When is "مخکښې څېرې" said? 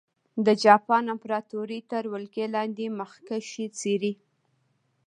2.99-4.13